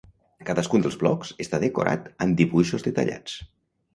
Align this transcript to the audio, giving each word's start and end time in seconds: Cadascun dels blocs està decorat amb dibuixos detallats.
Cadascun 0.45 0.85
dels 0.85 0.95
blocs 1.01 1.33
està 1.45 1.59
decorat 1.65 2.09
amb 2.25 2.39
dibuixos 2.41 2.87
detallats. 2.89 3.37